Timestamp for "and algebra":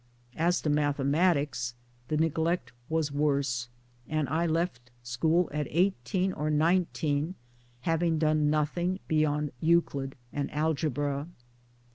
10.33-11.27